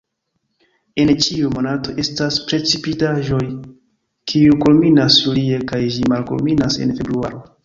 [1.01, 3.43] En ĉiuj monatoj estas precipitaĵoj,
[4.33, 7.45] kiu kulminas julie kaj ĝi malkulminas en februaro.